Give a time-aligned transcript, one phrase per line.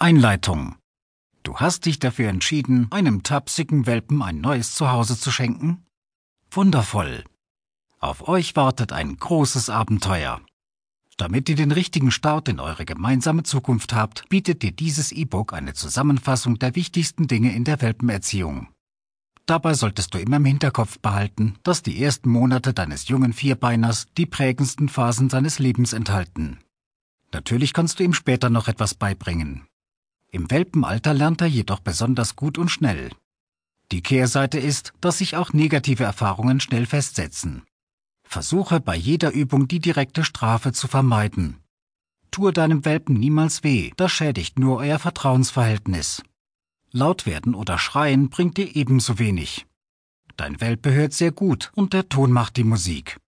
[0.00, 0.76] Einleitung.
[1.42, 5.84] Du hast dich dafür entschieden, einem tapsigen Welpen ein neues Zuhause zu schenken?
[6.52, 7.24] Wundervoll.
[7.98, 10.40] Auf euch wartet ein großes Abenteuer.
[11.16, 15.74] Damit ihr den richtigen Start in eure gemeinsame Zukunft habt, bietet dir dieses E-Book eine
[15.74, 18.68] Zusammenfassung der wichtigsten Dinge in der Welpenerziehung.
[19.46, 24.26] Dabei solltest du immer im Hinterkopf behalten, dass die ersten Monate deines jungen Vierbeiners die
[24.26, 26.60] prägendsten Phasen seines Lebens enthalten.
[27.32, 29.67] Natürlich kannst du ihm später noch etwas beibringen.
[30.30, 33.10] Im Welpenalter lernt er jedoch besonders gut und schnell.
[33.90, 37.62] Die Kehrseite ist, dass sich auch negative Erfahrungen schnell festsetzen.
[38.24, 41.56] Versuche bei jeder Übung die direkte Strafe zu vermeiden.
[42.30, 46.22] Tue deinem Welpen niemals weh, das schädigt nur euer Vertrauensverhältnis.
[46.90, 49.66] Laut werden oder schreien bringt dir ebenso wenig.
[50.36, 53.18] Dein Welpe hört sehr gut und der Ton macht die Musik.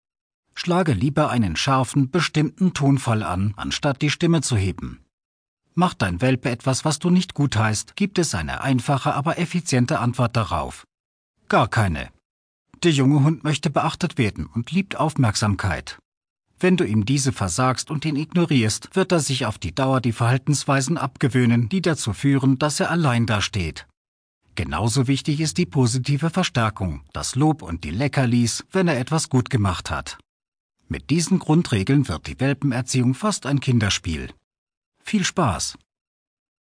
[0.55, 5.01] Schlage lieber einen scharfen, bestimmten Tonfall an, anstatt die Stimme zu heben.
[5.75, 10.01] Macht dein Welpe etwas, was du nicht gut heißt, gibt es eine einfache, aber effiziente
[10.01, 10.85] Antwort darauf.
[11.49, 12.11] Gar keine.
[12.83, 15.99] Der junge Hund möchte beachtet werden und liebt Aufmerksamkeit.
[16.59, 20.13] Wenn du ihm diese versagst und ihn ignorierst, wird er sich auf die Dauer die
[20.13, 23.87] Verhaltensweisen abgewöhnen, die dazu führen, dass er allein dasteht.
[24.57, 29.49] Genauso wichtig ist die positive Verstärkung, das Lob und die Leckerlis, wenn er etwas gut
[29.49, 30.19] gemacht hat.
[30.89, 34.29] Mit diesen Grundregeln wird die Welpenerziehung fast ein Kinderspiel.
[35.11, 35.77] Viel Spaß!